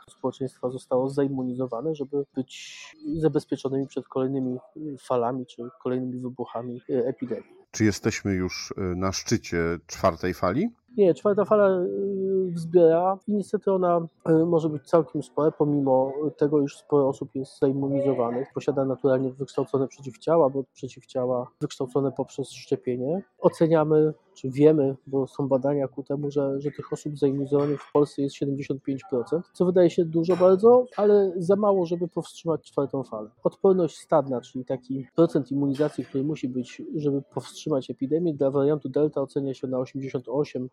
społeczeństwa 0.09 0.69
zostało 0.69 1.09
zaimmunizowane, 1.09 1.95
żeby 1.95 2.25
być 2.35 2.95
zabezpieczonymi 3.17 3.87
przed 3.87 4.07
kolejnymi 4.07 4.57
falami 4.99 5.45
czy 5.45 5.63
kolejnymi 5.83 6.19
wybuchami 6.19 6.81
epidemii. 6.89 7.56
Czy 7.71 7.83
jesteśmy 7.83 8.33
już 8.33 8.71
y, 8.71 8.95
na 8.95 9.11
szczycie 9.11 9.79
czwartej 9.87 10.33
fali? 10.33 10.69
Nie, 10.97 11.13
czwarta 11.13 11.45
fala 11.45 11.69
y, 11.69 12.51
wzbiera 12.51 13.17
i 13.27 13.33
niestety 13.33 13.71
ona 13.71 14.07
y, 14.29 14.45
może 14.45 14.69
być 14.69 14.83
całkiem 14.83 15.23
spora, 15.23 15.51
pomimo 15.51 16.13
tego, 16.37 16.61
iż 16.61 16.77
sporo 16.77 17.07
osób 17.07 17.35
jest 17.35 17.59
zaimmunizowanych, 17.59 18.47
posiada 18.53 18.85
naturalnie 18.85 19.31
wykształcone 19.31 19.87
przeciwciała, 19.87 20.49
bo 20.49 20.63
przeciwciała 20.73 21.47
wykształcone 21.61 22.11
poprzez 22.11 22.51
szczepienie. 22.51 23.23
Oceniamy, 23.39 24.13
czy 24.37 24.49
wiemy, 24.49 24.95
bo 25.07 25.27
są 25.27 25.47
badania 25.47 25.87
ku 25.87 26.03
temu, 26.03 26.31
że, 26.31 26.61
że 26.61 26.71
tych 26.71 26.93
osób 26.93 27.17
zaimmunizowanych 27.17 27.83
w 27.83 27.91
Polsce 27.91 28.21
jest 28.21 28.35
75%, 28.35 28.97
co 29.53 29.65
wydaje 29.65 29.89
się 29.89 30.05
dużo 30.05 30.35
bardzo, 30.35 30.85
ale 30.97 31.33
za 31.37 31.55
mało, 31.55 31.85
żeby 31.85 32.07
powstrzymać 32.07 32.61
czwartą 32.71 33.03
falę. 33.03 33.29
Odporność 33.43 33.97
stadna, 33.97 34.41
czyli 34.41 34.65
taki 34.65 35.05
procent 35.15 35.51
immunizacji, 35.51 36.05
który 36.05 36.23
musi 36.23 36.49
być, 36.49 36.81
żeby 36.95 37.21
powstrzymać 37.21 37.89
epidemię, 37.89 38.33
dla 38.33 38.51
wariantu 38.51 38.89
Delta 38.89 39.21
ocenia 39.21 39.53
się 39.53 39.67
na 39.67 39.77
88%, 39.77 40.67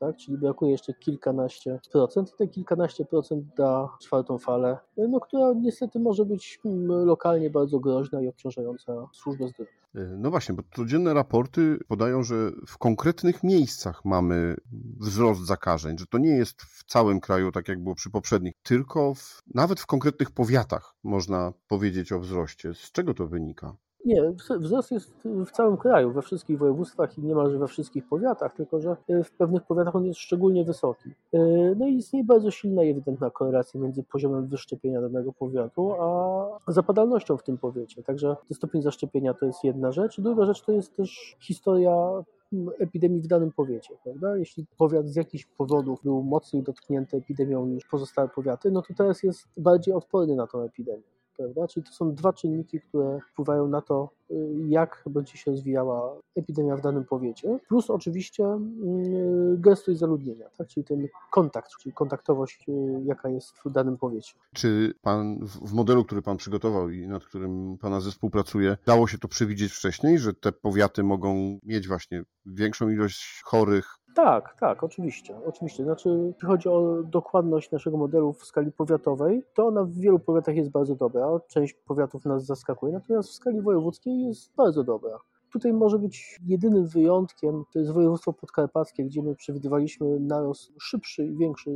tak? 0.00 0.16
czyli 0.16 0.38
brakuje 0.38 0.70
jeszcze 0.70 0.94
kilkanaście 0.94 1.80
procent 1.92 2.32
i 2.34 2.36
te 2.36 2.48
kilkanaście 2.48 3.04
procent 3.04 3.44
da 3.56 3.88
czwartą 4.02 4.38
falę, 4.38 4.78
no, 4.96 5.20
która 5.20 5.52
niestety 5.52 6.00
może 6.00 6.24
być 6.24 6.60
mm, 6.64 7.06
lokalnie 7.06 7.50
bardzo 7.50 7.80
groźna 7.80 8.22
i 8.22 8.28
obciążająca 8.28 9.06
służbę 9.12 9.48
zdrowia. 9.48 9.72
No 10.18 10.30
właśnie, 10.30 10.54
bo 10.54 10.62
codzienne 10.76 11.14
raporty 11.14 11.78
podają, 11.88 12.22
że 12.22 12.50
w 12.66 12.78
konkretnych 12.78 13.42
miejscach 13.42 14.04
mamy 14.04 14.56
wzrost 15.00 15.46
zakażeń, 15.46 15.98
że 15.98 16.06
to 16.06 16.18
nie 16.18 16.30
jest 16.30 16.62
w 16.62 16.84
całym 16.84 17.20
kraju, 17.20 17.52
tak 17.52 17.68
jak 17.68 17.82
było 17.82 17.94
przy 17.94 18.10
poprzednich, 18.10 18.54
tylko 18.62 19.14
w, 19.14 19.42
nawet 19.54 19.80
w 19.80 19.86
konkretnych 19.86 20.30
powiatach 20.30 20.94
można 21.02 21.52
powiedzieć 21.68 22.12
o 22.12 22.20
wzroście. 22.20 22.74
Z 22.74 22.92
czego 22.92 23.14
to 23.14 23.26
wynika? 23.26 23.76
Nie, 24.04 24.32
wzrost 24.60 24.90
jest 24.90 25.10
w 25.24 25.50
całym 25.50 25.76
kraju, 25.76 26.12
we 26.12 26.22
wszystkich 26.22 26.58
województwach 26.58 27.18
i 27.18 27.22
niemalże 27.22 27.58
we 27.58 27.68
wszystkich 27.68 28.08
powiatach, 28.08 28.54
tylko 28.54 28.80
że 28.80 28.96
e, 29.08 29.24
w 29.24 29.32
pewnych 29.32 29.62
powiatach 29.62 29.96
on 29.96 30.04
jest 30.04 30.20
szczególnie 30.20 30.64
wysoki. 30.64 31.10
E, 31.32 31.38
no 31.76 31.86
i 31.86 31.94
istnieje 31.94 32.24
bardzo 32.24 32.50
silna 32.50 32.82
i 32.82 32.90
ewidentna 32.90 33.30
korelacja 33.30 33.80
między 33.80 34.02
poziomem 34.02 34.46
wyszczepienia 34.46 35.00
danego 35.00 35.32
powiatu, 35.32 35.92
a 36.00 36.72
zapadalnością 36.72 37.36
w 37.36 37.42
tym 37.42 37.58
powiecie. 37.58 38.02
Także 38.02 38.36
stopień 38.52 38.82
zaszczepienia 38.82 39.34
to 39.34 39.46
jest 39.46 39.64
jedna 39.64 39.92
rzecz. 39.92 40.20
Druga 40.20 40.44
rzecz 40.44 40.62
to 40.62 40.72
jest 40.72 40.96
też 40.96 41.36
historia 41.40 42.24
epidemii 42.78 43.20
w 43.20 43.26
danym 43.26 43.52
powiecie. 43.52 43.94
Prawda? 44.04 44.36
Jeśli 44.36 44.66
powiat 44.78 45.08
z 45.08 45.16
jakichś 45.16 45.46
powodów 45.46 46.02
był 46.02 46.22
mocniej 46.22 46.62
dotknięty 46.62 47.16
epidemią 47.16 47.66
niż 47.66 47.84
pozostałe 47.86 48.28
powiaty, 48.28 48.70
no 48.70 48.82
to 48.82 48.94
teraz 48.94 49.22
jest 49.22 49.48
bardziej 49.56 49.94
odporny 49.94 50.36
na 50.36 50.46
tę 50.46 50.58
epidemię 50.58 51.17
prawda? 51.38 51.68
Czyli 51.68 51.86
to 51.86 51.92
są 51.92 52.14
dwa 52.14 52.32
czynniki, 52.32 52.80
które 52.80 53.20
wpływają 53.32 53.68
na 53.68 53.80
to, 53.80 54.10
y, 54.30 54.34
jak 54.68 55.04
będzie 55.10 55.38
się 55.38 55.50
rozwijała 55.50 56.16
epidemia 56.36 56.76
w 56.76 56.80
danym 56.80 57.04
powiecie, 57.04 57.58
plus 57.68 57.90
oczywiście 57.90 58.44
y, 58.44 59.58
gęstość 59.58 59.98
zaludnienia, 59.98 60.50
tak? 60.58 60.68
czyli 60.68 60.84
ten 60.84 61.08
kontakt, 61.32 61.70
czyli 61.82 61.92
kontaktowość, 61.92 62.68
y, 62.68 63.02
jaka 63.04 63.28
jest 63.28 63.58
w 63.64 63.70
danym 63.70 63.96
powiecie. 63.96 64.34
Czy 64.54 64.94
pan 65.02 65.38
w 65.46 65.72
modelu, 65.72 66.04
który 66.04 66.22
pan 66.22 66.36
przygotował 66.36 66.90
i 66.90 67.08
nad 67.08 67.24
którym 67.24 67.78
pana 67.80 68.00
zespół 68.00 68.30
pracuje, 68.30 68.76
dało 68.86 69.06
się 69.06 69.18
to 69.18 69.28
przewidzieć 69.28 69.72
wcześniej, 69.72 70.18
że 70.18 70.34
te 70.34 70.52
powiaty 70.52 71.02
mogą 71.02 71.58
mieć 71.62 71.88
właśnie 71.88 72.22
większą 72.46 72.88
ilość 72.88 73.42
chorych, 73.44 73.97
tak, 74.24 74.56
tak, 74.60 74.84
oczywiście. 74.84 75.36
Oczywiście. 75.46 75.84
Znaczy, 75.84 76.08
jeśli 76.26 76.48
chodzi 76.48 76.68
o 76.68 77.02
dokładność 77.02 77.70
naszego 77.70 77.96
modelu 77.96 78.32
w 78.32 78.44
skali 78.44 78.72
powiatowej, 78.72 79.42
to 79.54 79.66
ona 79.66 79.84
w 79.84 79.92
wielu 79.92 80.18
powiatach 80.18 80.56
jest 80.56 80.70
bardzo 80.70 80.94
dobra. 80.94 81.40
Część 81.48 81.74
powiatów 81.74 82.24
nas 82.24 82.46
zaskakuje, 82.46 82.92
natomiast 82.92 83.28
w 83.28 83.32
skali 83.32 83.62
wojewódzkiej 83.62 84.20
jest 84.20 84.54
bardzo 84.56 84.84
dobra. 84.84 85.18
Tutaj 85.52 85.72
może 85.72 85.98
być 85.98 86.38
jedynym 86.46 86.86
wyjątkiem, 86.86 87.64
to 87.72 87.78
jest 87.78 87.92
województwo 87.92 88.32
podkarpackie, 88.32 89.04
gdzie 89.04 89.22
my 89.22 89.34
przewidywaliśmy 89.34 90.20
narost 90.20 90.72
szybszy 90.80 91.26
i 91.26 91.36
większy 91.36 91.70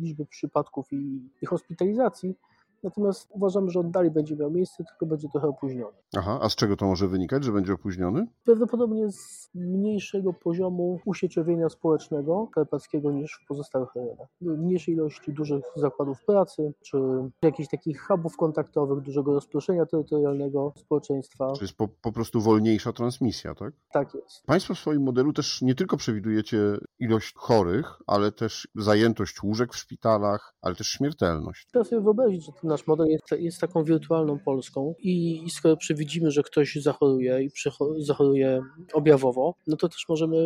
liczby 0.00 0.26
przypadków 0.26 0.92
i, 0.92 1.30
i 1.42 1.46
hospitalizacji, 1.46 2.34
Natomiast 2.82 3.28
uważam, 3.30 3.70
że 3.70 3.80
on 3.80 3.90
dalej 3.90 4.10
będzie 4.10 4.36
miał 4.36 4.50
miejsce, 4.50 4.84
tylko 4.84 5.06
będzie 5.06 5.28
trochę 5.28 5.48
opóźniony. 5.48 5.96
Aha, 6.16 6.38
a 6.42 6.48
z 6.48 6.56
czego 6.56 6.76
to 6.76 6.86
może 6.86 7.08
wynikać, 7.08 7.44
że 7.44 7.52
będzie 7.52 7.72
opóźniony? 7.72 8.26
Prawdopodobnie 8.44 9.12
z 9.12 9.50
mniejszego 9.54 10.32
poziomu 10.32 11.00
usieciowienia 11.04 11.68
społecznego 11.68 12.46
karpackiego 12.54 13.12
niż 13.12 13.40
w 13.44 13.48
pozostałych 13.48 13.94
rejonach. 13.94 14.28
Mniejszej 14.40 14.94
ilości 14.94 15.32
dużych 15.32 15.64
zakładów 15.76 16.24
pracy, 16.24 16.72
czy 16.82 16.98
jakichś 17.42 17.68
takich 17.68 18.00
hubów 18.00 18.36
kontaktowych, 18.36 19.00
dużego 19.00 19.34
rozproszenia 19.34 19.86
terytorialnego 19.86 20.72
społeczeństwa. 20.76 21.52
Czyli 21.52 21.64
jest 21.64 21.76
po, 21.76 21.88
po 21.88 22.12
prostu 22.12 22.40
wolniejsza 22.40 22.92
transmisja, 22.92 23.54
tak? 23.54 23.74
Tak 23.92 24.14
jest. 24.14 24.46
Państwo 24.46 24.74
w 24.74 24.78
swoim 24.78 25.02
modelu 25.02 25.32
też 25.32 25.62
nie 25.62 25.74
tylko 25.74 25.96
przewidujecie 25.96 26.58
ilość 26.98 27.34
chorych, 27.36 27.98
ale 28.06 28.32
też 28.32 28.68
zajętość 28.74 29.42
łóżek 29.42 29.72
w 29.72 29.76
szpitalach, 29.76 30.54
ale 30.62 30.74
też 30.74 30.86
śmiertelność. 30.86 31.66
Trzeba 31.66 31.84
sobie 31.84 32.02
wyobrazić, 32.02 32.44
że 32.46 32.52
ten 32.52 32.67
nasz 32.68 32.86
model 32.86 33.06
jest, 33.06 33.42
jest 33.42 33.60
taką 33.60 33.84
wirtualną 33.84 34.38
Polską 34.38 34.94
i, 34.98 35.44
i 35.44 35.50
skoro 35.50 35.76
przewidzimy, 35.76 36.30
że 36.30 36.42
ktoś 36.42 36.74
zachoruje 36.74 37.42
i 37.42 37.50
zachoruje 37.98 38.60
objawowo, 38.92 39.54
no 39.66 39.76
to 39.76 39.88
też 39.88 40.04
możemy 40.08 40.36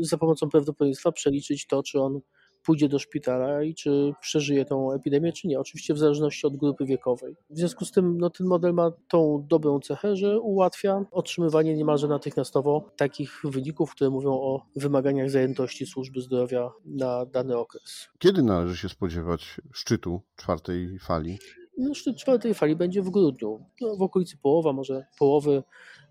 za 0.00 0.18
pomocą 0.18 0.48
prawdopodobieństwa 0.48 1.12
przeliczyć 1.12 1.66
to, 1.66 1.82
czy 1.82 2.00
on 2.00 2.20
pójdzie 2.62 2.88
do 2.88 2.98
szpitala 2.98 3.62
i 3.62 3.74
czy 3.74 4.12
przeżyje 4.20 4.64
tą 4.64 4.92
epidemię, 4.92 5.32
czy 5.32 5.48
nie. 5.48 5.60
Oczywiście 5.60 5.94
w 5.94 5.98
zależności 5.98 6.46
od 6.46 6.56
grupy 6.56 6.84
wiekowej. 6.84 7.36
W 7.50 7.58
związku 7.58 7.84
z 7.84 7.92
tym 7.92 8.18
no, 8.18 8.30
ten 8.30 8.46
model 8.46 8.74
ma 8.74 8.92
tą 9.08 9.46
dobrą 9.48 9.80
cechę, 9.80 10.16
że 10.16 10.40
ułatwia 10.40 11.04
otrzymywanie 11.10 11.76
niemalże 11.76 12.08
natychmiastowo 12.08 12.90
takich 12.96 13.42
wyników, 13.44 13.94
które 13.94 14.10
mówią 14.10 14.30
o 14.32 14.66
wymaganiach 14.76 15.30
zajętości 15.30 15.86
służby 15.86 16.20
zdrowia 16.20 16.70
na 16.84 17.26
dany 17.26 17.56
okres. 17.56 18.08
Kiedy 18.18 18.42
należy 18.42 18.76
się 18.76 18.88
spodziewać 18.88 19.60
szczytu 19.72 20.20
czwartej 20.36 20.98
fali? 20.98 21.38
No, 21.78 21.94
szczyt 21.94 22.16
czwartej 22.16 22.54
fali 22.54 22.76
będzie 22.76 23.02
w 23.02 23.10
grudniu, 23.10 23.64
no, 23.80 23.96
w 23.96 24.02
okolicy 24.02 24.36
połowa, 24.42 24.72
może 24.72 25.06
połowy 25.18 25.62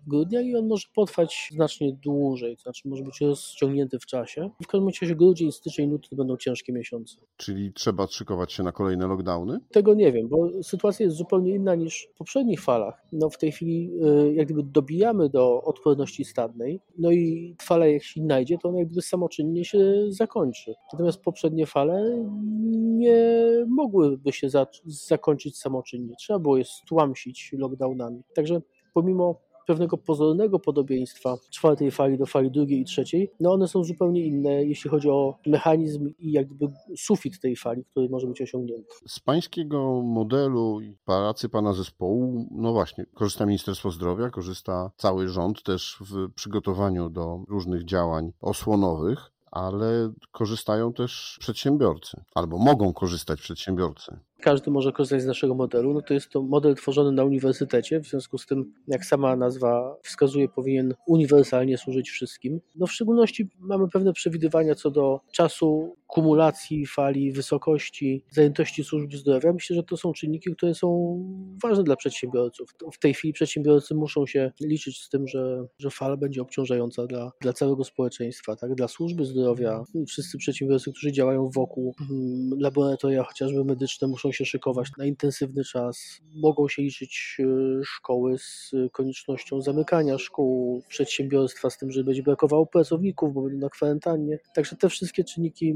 grudnia 0.06 0.40
i 0.40 0.56
on 0.56 0.68
może 0.68 0.86
potrwać 0.94 1.48
znacznie 1.52 1.92
dłużej, 1.92 2.56
to 2.56 2.62
znaczy 2.62 2.88
może 2.88 3.02
być 3.02 3.20
rozciągnięty 3.20 3.98
w 3.98 4.06
czasie. 4.06 4.50
W 4.62 4.66
każdym 4.66 4.88
razie 5.02 5.16
grudzień, 5.16 5.52
styczeń, 5.52 5.90
luty 5.90 6.08
to 6.08 6.16
będą 6.16 6.36
ciężkie 6.36 6.72
miesiące. 6.72 7.16
Czyli 7.36 7.72
trzeba 7.72 8.06
szykować 8.06 8.52
się 8.52 8.62
na 8.62 8.72
kolejne 8.72 9.06
lockdowny? 9.06 9.58
Tego 9.70 9.94
nie 9.94 10.12
wiem, 10.12 10.28
bo 10.28 10.62
sytuacja 10.62 11.04
jest 11.04 11.16
zupełnie 11.16 11.54
inna 11.54 11.74
niż 11.74 12.08
w 12.14 12.18
poprzednich 12.18 12.60
falach. 12.60 13.02
No 13.12 13.30
w 13.30 13.38
tej 13.38 13.52
chwili 13.52 13.90
y, 14.28 14.34
jak 14.34 14.46
gdyby 14.46 14.62
dobijamy 14.62 15.28
do 15.28 15.62
odporności 15.62 16.24
stadnej, 16.24 16.80
no 16.98 17.10
i 17.10 17.56
fala 17.62 17.86
jak 17.86 18.02
się 18.02 18.20
znajdzie, 18.20 18.58
to 18.58 18.68
ona 18.68 18.78
jak 18.78 18.86
gdyby 18.86 19.02
samoczynnie 19.02 19.64
się 19.64 19.78
zakończy. 20.08 20.74
Natomiast 20.92 21.20
poprzednie 21.20 21.66
fale 21.66 22.24
nie 22.72 23.44
mogłyby 23.68 24.32
się 24.32 24.50
za 24.50 24.66
zakończyć 24.84 25.58
samoczynnie. 25.58 26.14
Trzeba 26.18 26.38
było 26.38 26.58
je 26.58 26.64
stłamsić 26.64 27.50
lockdownami. 27.58 28.22
Także 28.34 28.60
pomimo 28.94 29.40
pewnego 29.66 29.98
pozornego 29.98 30.58
podobieństwa 30.58 31.36
czwartej 31.50 31.90
fali 31.90 32.18
do 32.18 32.26
fali 32.26 32.50
drugiej 32.50 32.80
i 32.80 32.84
trzeciej, 32.84 33.30
no 33.40 33.52
one 33.52 33.68
są 33.68 33.84
zupełnie 33.84 34.26
inne, 34.26 34.64
jeśli 34.64 34.90
chodzi 34.90 35.10
o 35.10 35.38
mechanizm 35.46 36.12
i 36.18 36.32
jakby 36.32 36.68
sufit 36.96 37.40
tej 37.40 37.56
fali, 37.56 37.84
który 37.84 38.08
może 38.08 38.26
być 38.26 38.42
osiągnięty. 38.42 38.94
Z 39.08 39.20
pańskiego 39.20 40.02
modelu 40.02 40.80
i 40.80 40.96
pracy 41.04 41.48
pana 41.48 41.72
zespołu, 41.72 42.48
no 42.50 42.72
właśnie, 42.72 43.06
korzysta 43.14 43.46
Ministerstwo 43.46 43.90
Zdrowia, 43.90 44.30
korzysta 44.30 44.90
cały 44.96 45.28
rząd 45.28 45.62
też 45.62 45.98
w 46.00 46.32
przygotowaniu 46.32 47.10
do 47.10 47.44
różnych 47.48 47.84
działań 47.84 48.32
osłonowych 48.40 49.32
ale 49.52 50.12
korzystają 50.30 50.92
też 50.92 51.36
przedsiębiorcy, 51.40 52.22
albo 52.34 52.58
mogą 52.58 52.92
korzystać 52.92 53.40
przedsiębiorcy 53.40 54.18
każdy 54.42 54.70
może 54.70 54.92
korzystać 54.92 55.22
z 55.22 55.26
naszego 55.26 55.54
modelu. 55.54 55.94
No 55.94 56.02
to 56.02 56.14
jest 56.14 56.28
to 56.30 56.42
model 56.42 56.74
tworzony 56.74 57.12
na 57.12 57.24
uniwersytecie, 57.24 58.00
w 58.00 58.06
związku 58.06 58.38
z 58.38 58.46
tym, 58.46 58.72
jak 58.88 59.04
sama 59.04 59.36
nazwa 59.36 59.96
wskazuje, 60.02 60.48
powinien 60.48 60.94
uniwersalnie 61.06 61.78
służyć 61.78 62.10
wszystkim. 62.10 62.60
No 62.76 62.86
w 62.86 62.92
szczególności 62.92 63.50
mamy 63.58 63.88
pewne 63.88 64.12
przewidywania 64.12 64.74
co 64.74 64.90
do 64.90 65.20
czasu 65.32 65.96
kumulacji 66.06 66.86
fali, 66.86 67.32
wysokości, 67.32 68.24
zajętości 68.30 68.84
służby 68.84 69.16
zdrowia. 69.16 69.52
Myślę, 69.52 69.76
że 69.76 69.82
to 69.82 69.96
są 69.96 70.12
czynniki, 70.12 70.54
które 70.56 70.74
są 70.74 71.18
ważne 71.62 71.84
dla 71.84 71.96
przedsiębiorców. 71.96 72.74
W 72.92 72.98
tej 72.98 73.14
chwili 73.14 73.32
przedsiębiorcy 73.32 73.94
muszą 73.94 74.26
się 74.26 74.52
liczyć 74.60 75.02
z 75.02 75.08
tym, 75.08 75.28
że, 75.28 75.66
że 75.78 75.90
fala 75.90 76.16
będzie 76.16 76.42
obciążająca 76.42 77.06
dla, 77.06 77.32
dla 77.40 77.52
całego 77.52 77.84
społeczeństwa, 77.84 78.56
tak? 78.56 78.74
dla 78.74 78.88
służby 78.88 79.24
zdrowia. 79.24 79.84
Wszyscy 80.08 80.38
przedsiębiorcy, 80.38 80.90
którzy 80.90 81.12
działają 81.12 81.50
wokół 81.54 81.94
hmm, 81.98 82.60
laboratoria 82.60 83.24
chociażby 83.24 83.64
medyczne 83.64 84.08
muszą 84.08 84.31
się 84.32 84.44
szykować 84.44 84.88
na 84.98 85.04
intensywny 85.04 85.64
czas. 85.64 86.20
Mogą 86.34 86.68
się 86.68 86.82
liczyć 86.82 87.36
e, 87.40 87.44
szkoły 87.84 88.38
z 88.38 88.70
koniecznością 88.92 89.60
zamykania 89.60 90.18
szkół, 90.18 90.82
przedsiębiorstwa 90.88 91.70
z 91.70 91.78
tym, 91.78 91.90
że 91.90 92.04
będzie 92.04 92.22
brakowało 92.22 92.66
pracowników, 92.66 93.34
bo 93.34 93.42
będą 93.42 93.58
na 93.58 93.68
kwarantannie. 93.68 94.38
Także 94.54 94.76
te 94.76 94.88
wszystkie 94.88 95.24
czynniki 95.24 95.74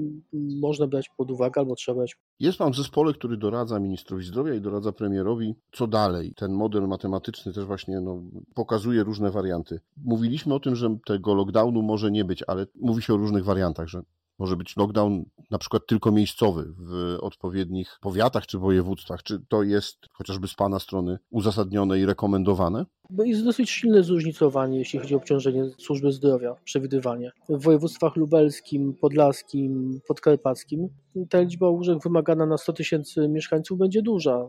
można 0.60 0.86
brać 0.86 1.08
pod 1.16 1.30
uwagę 1.30 1.60
albo 1.60 1.75
trzeba 1.75 1.96
brać. 1.96 2.16
Jest 2.40 2.58
Pan 2.58 2.72
w 2.72 2.76
zespole, 2.76 3.12
który 3.14 3.36
doradza 3.36 3.80
ministrowi 3.80 4.25
zdrowia 4.25 4.54
i 4.54 4.60
doradza 4.60 4.92
premierowi, 4.92 5.54
co 5.72 5.86
dalej. 5.86 6.32
Ten 6.36 6.52
model 6.52 6.88
matematyczny 6.88 7.52
też 7.52 7.64
właśnie 7.64 8.00
no, 8.00 8.22
pokazuje 8.54 9.02
różne 9.02 9.30
warianty. 9.30 9.80
Mówiliśmy 9.96 10.54
o 10.54 10.60
tym, 10.60 10.76
że 10.76 10.96
tego 11.06 11.34
lockdownu 11.34 11.82
może 11.82 12.10
nie 12.10 12.25
być, 12.25 12.44
ale 12.46 12.66
mówi 12.75 13.02
się 13.02 13.14
o 13.14 13.16
różnych 13.16 13.44
wariantach, 13.44 13.88
że 13.88 14.02
może 14.38 14.57
być 14.57 14.76
lockdown 14.76 15.25
na 15.50 15.59
przykład 15.59 15.83
tylko 15.87 16.12
miejscowy 16.12 16.75
w 16.78 17.16
odpowiednich 17.21 17.99
powiatach 18.00 18.47
czy 18.47 18.59
województwach. 18.59 19.23
Czy 19.23 19.40
to 19.49 19.62
jest 19.62 19.97
chociażby 20.12 20.49
z 20.49 20.55
Pana 20.55 20.78
strony 20.78 21.19
uzasadnione 21.31 21.99
i 21.99 22.07
rekomendowane? 22.07 22.87
Jest 23.25 23.45
dosyć 23.45 23.71
silne 23.71 24.02
zróżnicowanie, 24.02 24.78
jeśli 24.78 24.99
chodzi 24.99 25.14
o 25.14 25.16
obciążenie 25.16 25.64
służby 25.78 26.12
zdrowia, 26.12 26.55
przewidywanie. 26.64 27.31
W 27.49 27.62
województwach 27.62 28.16
lubelskim, 28.16 28.95
podlaskim, 29.00 30.00
podkarpackim 30.09 30.88
ta 31.31 31.40
liczba 31.40 31.69
łóżek 31.69 31.99
wymagana 32.02 32.47
na 32.47 32.59
100 32.59 32.73
tysięcy 32.73 33.28
mieszkańców 33.28 33.78
będzie 33.78 34.02
duża. 34.02 34.49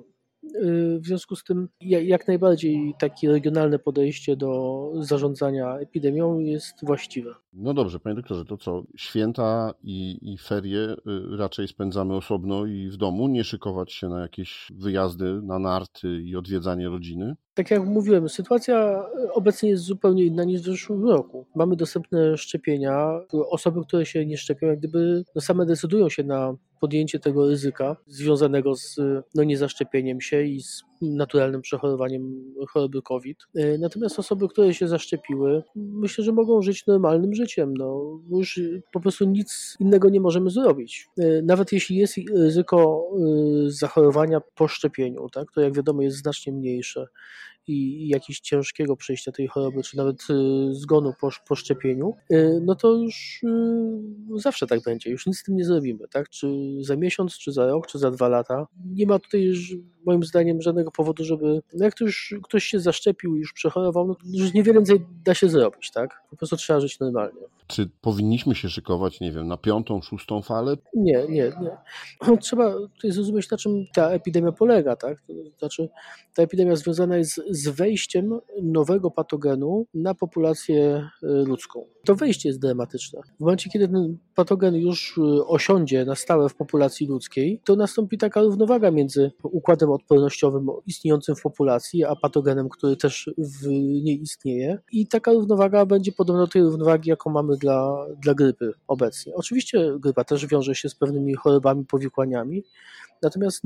W 1.00 1.06
związku 1.06 1.36
z 1.36 1.44
tym 1.44 1.70
jak 1.82 2.27
najbardziej 2.27 2.94
takie 3.00 3.32
regionalne 3.32 3.80
podejście 3.80 4.36
do 4.36 4.92
zarządzania 5.00 5.77
epidemią 5.77 6.39
jest 6.39 6.86
właściwe. 6.86 7.36
No 7.54 7.74
dobrze, 7.74 8.00
panie 8.00 8.16
doktorze, 8.16 8.46
to 8.46 8.58
co? 8.58 8.84
Święta 8.98 9.74
i, 9.84 10.20
i 10.34 10.38
ferie 10.38 10.80
y, 10.80 10.96
raczej 11.38 11.68
spędzamy 11.68 12.16
osobno 12.16 12.66
i 12.66 12.89
w 12.89 12.98
domu, 12.98 13.27
nie 13.27 13.44
szykować 13.44 13.94
się 13.94 14.10
na 14.10 14.22
jakieś 14.22 14.72
wyjazdy 14.75 15.42
na 15.42 15.60
narty 15.60 16.22
i 16.22 16.36
odwiedzanie 16.36 16.89
rodziny? 16.89 17.36
Tak 17.54 17.72
jak 17.72 17.86
mówiłem, 17.86 18.30
sytuacja 18.30 19.06
obecnie 19.34 19.70
jest 19.70 19.84
zupełnie 19.84 20.25
inna 20.25 20.44
niż 20.44 20.62
w 20.62 20.66
zeszłym 20.66 21.06
roku. 21.06 21.48
Mamy 21.56 21.75
dostępne 21.75 22.38
szczepienia. 22.38 23.20
Osoby, 23.50 23.82
które 23.88 24.06
się 24.06 24.25
nie 24.25 24.38
szczepią, 24.38 24.68
jak 24.68 24.80
gdyby 24.80 25.24
no 25.36 25.42
same 25.42 25.66
decydują 25.66 26.10
się 26.10 26.24
na 26.24 26.56
podjęcie 26.79 27.19
tego 27.19 27.48
ryzyka 27.48 27.96
związanego 28.07 28.75
z 28.75 29.00
no, 29.36 29.43
niezaszczepieniem 29.43 30.22
się 30.22 30.43
i 30.43 30.62
z 30.62 30.84
naturalnym 31.01 31.62
przechorowaniem 31.62 32.54
choroby 32.70 33.01
COVID. 33.01 33.38
E, 33.56 33.77
natomiast 33.77 34.20
osoby, 34.20 34.48
które 34.48 34.74
się 34.74 34.88
zaszczepiły, 34.88 35.63
myślę, 35.75 36.24
że 36.24 36.32
mogą 36.32 36.62
żyć 36.62 36.88
normalnym 36.88 37.34
życiem. 37.34 37.74
No, 37.77 38.20
już 38.32 38.60
po 38.94 39.00
prostu 39.00 39.25
nic 39.25 39.77
innego 39.80 40.10
nie 40.10 40.22
możemy 40.22 40.50
zrobić. 40.50 41.08
E, 41.18 41.42
nawet 41.42 41.72
jeśli 41.72 41.96
jest 41.96 42.16
ryzyko 42.34 43.10
e, 43.13 43.70
zachorowania 43.70 44.42
po 44.56 44.68
szczepieniu, 44.68 45.30
tak, 45.30 45.51
to 45.51 45.62
jak 45.62 45.75
wiadomo 45.75 46.01
jest 46.01 46.18
znacznie 46.18 46.54
mniejsze 46.54 47.08
i 47.70 48.08
jakiegoś 48.08 48.39
ciężkiego 48.39 48.96
przejścia 48.96 49.32
tej 49.32 49.48
choroby, 49.48 49.84
czy 49.84 49.98
nawet 49.98 50.18
zgonu 50.72 51.13
po, 51.22 51.30
po 51.48 51.56
szczepieniu, 51.56 52.13
no 52.62 52.75
to 52.75 52.94
już 52.94 53.42
zawsze 54.36 54.68
tak 54.68 54.84
będzie, 54.84 55.10
już 55.10 55.25
nic 55.25 55.39
z 55.39 55.44
tym 55.44 55.56
nie 55.56 55.66
zrobimy, 55.66 56.08
tak? 56.12 56.30
Czy 56.30 56.48
za 56.82 56.96
miesiąc, 56.96 57.38
czy 57.38 57.51
za 57.51 57.68
rok, 57.68 57.88
czy 57.88 58.00
za 58.00 58.12
dwa 58.12 58.27
lata. 58.27 58.68
Nie 58.86 59.08
ma 59.08 59.20
tutaj 59.20 59.54
moim 60.06 60.24
zdaniem 60.24 60.62
żadnego 60.62 60.87
powodu, 60.91 61.24
żeby, 61.24 61.62
no 61.74 61.86
jak 61.86 61.94
to 61.94 62.06
już 62.06 62.36
ktoś 62.44 62.63
się 62.63 62.79
zaszczepił 62.79 63.36
i 63.36 63.39
już 63.39 63.53
przechorował, 63.53 64.08
no 64.08 64.15
już 64.34 64.53
niewiele 64.53 64.79
więcej 64.79 65.06
da 65.25 65.34
się 65.34 65.50
zrobić, 65.50 65.91
tak? 65.91 66.22
Po 66.29 66.38
prostu 66.38 66.58
trzeba 66.58 66.79
żyć 66.79 67.00
normalnie. 67.00 67.41
Czy 67.67 67.89
powinniśmy 68.01 68.55
się 68.55 68.69
szykować, 68.69 69.19
nie 69.19 69.31
wiem, 69.31 69.47
na 69.47 69.57
piątą, 69.57 70.01
szóstą 70.01 70.41
falę? 70.41 70.75
Nie, 70.95 71.25
nie, 71.29 71.51
nie. 71.62 71.77
Trzeba 72.41 72.74
tutaj 72.74 73.12
zrozumieć, 73.12 73.51
na 73.51 73.57
czym 73.57 73.86
ta 73.93 74.09
epidemia 74.09 74.51
polega, 74.51 74.95
tak? 74.95 75.17
Znaczy, 75.59 75.89
ta 76.33 76.43
epidemia 76.43 76.75
związana 76.75 77.17
jest 77.17 77.41
z 77.50 77.67
wejściem 77.67 78.39
nowego 78.63 79.12
patogenu 79.12 79.86
na 79.93 80.13
populację 80.13 81.09
y, 81.24 81.27
ludzką. 81.27 81.86
To 82.05 82.15
wejście 82.15 82.50
jest 82.50 82.59
dramatyczne. 82.59 83.21
W 83.38 83.39
momencie, 83.39 83.69
kiedy 83.69 83.88
ten 83.88 84.17
patogen 84.36 84.75
już 84.75 85.17
y, 85.17 85.45
osiądzie 85.45 86.05
na 86.05 86.15
stałe 86.15 86.50
w 86.50 86.55
populacji 86.55 87.07
ludzkiej, 87.07 87.62
to 87.65 87.75
nastąpi 87.75 88.17
taka 88.17 88.41
równowaga 88.41 88.91
między 88.91 89.31
układem 89.43 89.91
odpornościowym 89.91 90.67
istniejącym 90.86 91.36
w 91.36 91.41
populacji, 91.41 92.03
a 92.05 92.15
patogenem, 92.15 92.69
który 92.69 92.97
też 92.97 93.29
w 93.38 93.67
niej 94.03 94.21
istnieje. 94.21 94.79
I 94.91 95.07
taka 95.07 95.31
równowaga 95.31 95.86
będzie 95.86 96.12
podobna 96.12 96.41
do 96.41 96.47
tej 96.47 96.62
równowagi, 96.62 97.09
jaką 97.09 97.29
mamy 97.29 97.56
dla, 97.57 98.05
dla 98.21 98.33
grypy 98.33 98.73
obecnie. 98.87 99.35
Oczywiście 99.35 99.93
grypa 99.99 100.23
też 100.23 100.45
wiąże 100.45 100.75
się 100.75 100.89
z 100.89 100.95
pewnymi 100.95 101.35
chorobami, 101.35 101.85
powikłaniami, 101.85 102.63
Natomiast 103.21 103.61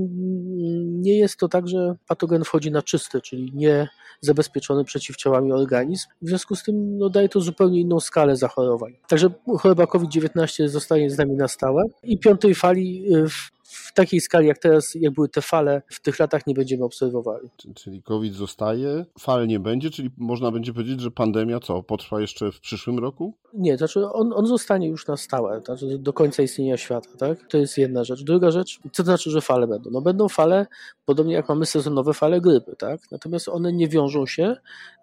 nie 0.88 1.18
jest 1.18 1.38
to 1.38 1.48
tak, 1.48 1.68
że 1.68 1.96
patogen 2.08 2.44
wchodzi 2.44 2.72
na 2.72 2.82
czysty, 2.82 3.22
czyli 3.22 3.52
nie 3.54 3.88
zabezpieczony 4.22 4.84
przeciwciałami 4.84 5.52
organizm. 5.52 6.08
W 6.22 6.28
związku 6.28 6.56
z 6.56 6.64
tym 6.64 6.98
no, 6.98 7.10
daje 7.10 7.30
to 7.30 7.42
zupełnie 7.42 7.80
inną 7.80 8.00
skalę 8.00 8.36
zachorowań. 8.36 8.94
Także 9.08 9.30
choroba 9.60 9.88
COVID-19 9.88 10.68
zostaje 10.68 11.10
z 11.10 11.18
nami 11.18 11.36
na 11.36 11.48
stałe 11.48 11.84
i 12.04 12.20
piątej 12.20 12.56
fali 12.56 13.16
y, 13.16 13.30
w 13.30 13.52
w 13.72 13.94
takiej 13.94 14.22
skali 14.22 14.48
jak 14.48 14.58
teraz, 14.58 14.96
jak 14.96 15.14
były 15.14 15.30
te 15.30 15.42
fale, 15.42 15.82
w 15.88 16.02
tych 16.02 16.20
latach 16.20 16.48
nie 16.48 16.54
będziemy 16.54 16.84
obserwowali. 16.84 17.50
Czyli 17.76 18.04
COVID 18.04 18.34
zostaje, 18.34 19.06
fal 19.20 19.48
nie 19.48 19.60
będzie, 19.60 19.90
czyli 19.90 20.10
można 20.18 20.52
będzie 20.52 20.74
powiedzieć, 20.74 21.02
że 21.02 21.12
pandemia 21.12 21.60
co, 21.60 21.84
potrwa 21.84 22.22
jeszcze 22.22 22.52
w 22.52 22.60
przyszłym 22.60 23.00
roku? 23.00 23.34
Nie, 23.54 23.78
znaczy 23.78 24.06
on, 24.06 24.34
on 24.34 24.46
zostanie 24.48 24.88
już 24.88 25.08
na 25.08 25.18
stałe, 25.18 25.62
znaczy 25.66 25.98
do 26.00 26.14
końca 26.14 26.44
istnienia 26.44 26.78
świata, 26.78 27.10
tak? 27.18 27.48
To 27.48 27.58
jest 27.58 27.78
jedna 27.78 28.04
rzecz. 28.04 28.24
Druga 28.24 28.52
rzecz, 28.52 28.80
co 28.84 28.90
to 28.92 29.04
znaczy, 29.04 29.32
że 29.32 29.42
fale 29.42 29.68
będą? 29.68 29.90
No 29.92 30.02
będą 30.02 30.30
fale, 30.30 30.68
podobnie 31.06 31.34
jak 31.34 31.50
mamy 31.50 31.66
sezonowe 31.66 32.14
fale 32.14 32.42
grypy, 32.42 32.76
tak? 32.76 33.12
Natomiast 33.12 33.50
one 33.50 33.74
nie 33.74 33.88
wiążą 33.88 34.26
się 34.26 34.56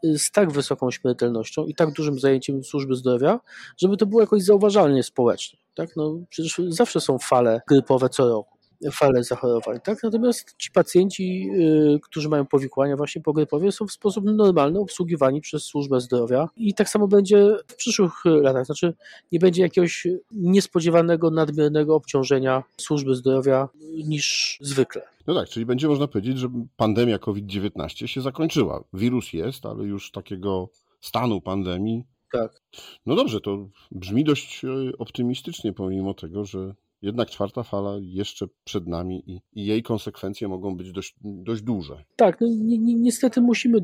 y, 0.04 0.18
z 0.18 0.30
tak 0.30 0.52
wysoką 0.52 0.90
śmiertelnością 0.90 1.66
i 1.66 1.74
tak 1.74 1.92
dużym 1.92 2.18
zajęciem 2.18 2.64
służby 2.64 2.94
zdrowia, 2.94 3.40
żeby 3.76 3.96
to 3.96 4.06
było 4.06 4.20
jakoś 4.20 4.42
zauważalnie 4.42 5.02
społecznie. 5.02 5.58
Tak? 5.74 5.96
No, 5.96 6.18
przecież 6.28 6.60
zawsze 6.68 7.00
są 7.00 7.18
fale 7.18 7.60
grypowe 7.68 8.08
co 8.08 8.28
roku 8.28 8.57
falę 8.92 9.24
zachorowań. 9.24 9.80
Tak? 9.84 10.02
Natomiast 10.02 10.54
ci 10.58 10.70
pacjenci, 10.70 11.50
y, 11.50 12.00
którzy 12.02 12.28
mają 12.28 12.46
powikłania 12.46 12.96
właśnie 12.96 13.22
pogrypowe, 13.22 13.72
są 13.72 13.86
w 13.86 13.92
sposób 13.92 14.24
normalny 14.24 14.80
obsługiwani 14.80 15.40
przez 15.40 15.64
służbę 15.64 16.00
zdrowia 16.00 16.48
i 16.56 16.74
tak 16.74 16.88
samo 16.88 17.08
będzie 17.08 17.56
w 17.68 17.76
przyszłych 17.76 18.12
latach. 18.24 18.66
Znaczy 18.66 18.94
nie 19.32 19.38
będzie 19.38 19.62
jakiegoś 19.62 20.06
niespodziewanego, 20.32 21.30
nadmiernego 21.30 21.94
obciążenia 21.94 22.62
służby 22.80 23.14
zdrowia 23.14 23.68
niż 24.04 24.58
zwykle. 24.60 25.02
No 25.26 25.34
tak, 25.34 25.48
czyli 25.48 25.66
będzie 25.66 25.88
można 25.88 26.08
powiedzieć, 26.08 26.38
że 26.38 26.48
pandemia 26.76 27.18
COVID-19 27.18 28.06
się 28.06 28.20
zakończyła. 28.20 28.84
Wirus 28.92 29.32
jest, 29.32 29.66
ale 29.66 29.84
już 29.84 30.10
takiego 30.10 30.68
stanu 31.00 31.40
pandemii. 31.40 32.04
Tak. 32.32 32.60
No 33.06 33.14
dobrze, 33.14 33.40
to 33.40 33.68
brzmi 33.90 34.24
dość 34.24 34.64
e, 34.64 34.68
optymistycznie, 34.98 35.72
pomimo 35.72 36.14
tego, 36.14 36.44
że 36.44 36.74
jednak 37.02 37.30
czwarta 37.30 37.62
fala 37.62 37.96
jeszcze 38.00 38.46
przed 38.64 38.86
nami 38.86 39.22
i, 39.26 39.40
i 39.52 39.66
jej 39.66 39.82
konsekwencje 39.82 40.48
mogą 40.48 40.76
być 40.76 40.92
dość, 40.92 41.14
dość 41.20 41.62
duże. 41.62 42.04
Tak, 42.16 42.40
no 42.40 42.46
ni, 42.46 42.78
ni, 42.78 42.96
niestety 42.96 43.40
musimy 43.40 43.78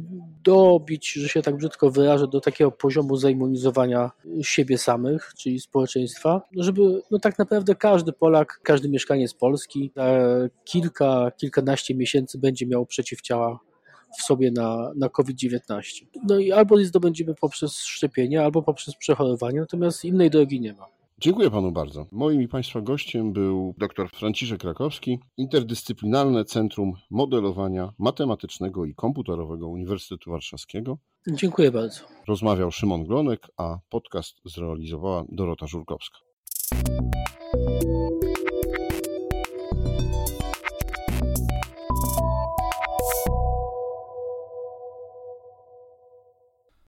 dobić, 0.44 1.12
że 1.12 1.28
się 1.28 1.42
tak 1.42 1.56
brzydko 1.56 1.90
wyrażę, 1.90 2.28
do 2.28 2.40
takiego 2.40 2.70
poziomu 2.70 3.16
zaimmunizowania 3.16 4.10
siebie 4.42 4.78
samych, 4.78 5.32
czyli 5.38 5.60
społeczeństwa, 5.60 6.42
żeby 6.56 7.02
no 7.10 7.18
tak 7.18 7.38
naprawdę 7.38 7.74
każdy 7.74 8.12
Polak, 8.12 8.60
każdy 8.62 8.88
mieszkaniec 8.88 9.34
Polski 9.34 9.92
na 9.96 10.04
kilka, 10.64 11.30
kilkanaście 11.30 11.94
miesięcy 11.94 12.38
będzie 12.38 12.66
miał 12.66 12.86
przeciwciała 12.86 13.60
w 14.18 14.22
sobie 14.22 14.50
na, 14.50 14.92
na 14.96 15.08
COVID-19. 15.08 15.60
No 16.28 16.38
i 16.38 16.52
albo 16.52 16.78
je 16.78 16.86
zdobędziemy 16.86 17.34
poprzez 17.34 17.78
szczepienie, 17.78 18.42
albo 18.42 18.62
poprzez 18.62 18.96
przechorowanie, 18.96 19.60
natomiast 19.60 20.04
innej 20.04 20.30
drogi 20.30 20.60
nie 20.60 20.72
ma. 20.72 20.86
Dziękuję 21.18 21.50
panu 21.50 21.72
bardzo. 21.72 22.06
Moim 22.12 22.42
i 22.42 22.48
państwa 22.48 22.80
gościem 22.80 23.32
był 23.32 23.74
dr 23.78 24.08
Franciszek 24.14 24.64
Rakowski, 24.64 25.18
Interdyscyplinarne 25.36 26.44
Centrum 26.44 26.92
Modelowania 27.10 27.92
Matematycznego 27.98 28.84
i 28.84 28.94
Komputerowego 28.94 29.68
Uniwersytetu 29.68 30.30
Warszawskiego. 30.30 30.98
Dziękuję 31.28 31.70
bardzo. 31.70 32.00
Rozmawiał 32.28 32.72
Szymon 32.72 33.04
Glonek, 33.04 33.46
a 33.56 33.78
podcast 33.88 34.36
zrealizowała 34.44 35.24
Dorota 35.28 35.66
Żurkowska. 35.66 36.18